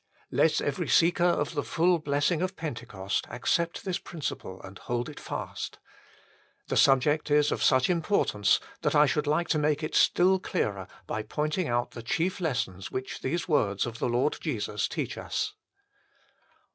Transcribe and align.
Let 0.31 0.61
every 0.61 0.87
seeker 0.87 1.23
of 1.23 1.53
the 1.53 1.61
full 1.61 1.99
blessing 1.99 2.41
of 2.41 2.55
Pentecost 2.55 3.27
accept 3.29 3.85
this 3.85 3.99
principle 3.99 4.59
and 4.63 4.79
hold 4.79 5.09
it 5.09 5.19
fast. 5.19 5.77
The 6.69 6.75
subject 6.75 7.29
is 7.29 7.51
of 7.51 7.61
such 7.61 7.87
importance 7.87 8.59
that 8.81 8.95
I 8.95 9.05
should 9.05 9.27
like 9.27 9.47
to 9.49 9.59
make 9.59 9.83
it 9.83 9.93
still 9.93 10.39
clearer 10.39 10.87
by 11.05 11.21
pointing 11.21 11.67
out 11.67 11.91
the 11.91 12.01
chief 12.01 12.39
lessons 12.41 12.89
which 12.89 13.19
these 13.21 13.47
words 13.47 13.85
of 13.85 13.99
the 13.99 14.09
Lord 14.09 14.39
Jesus 14.41 14.87
teach 14.87 15.19
us. 15.19 15.53